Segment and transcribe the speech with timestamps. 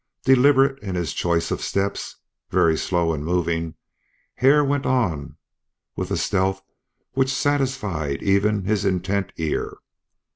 [0.25, 2.15] Deliberate in his choice of steps,
[2.49, 3.75] very slow in moving,
[4.37, 5.37] Hare went on
[5.95, 6.63] with a stealth
[7.11, 9.77] which satisfied even his intent ear.